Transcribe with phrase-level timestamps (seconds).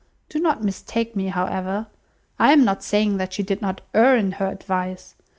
[0.29, 1.85] Do not mistake me, however.
[2.39, 5.13] I am not saying that she did not err in her advice.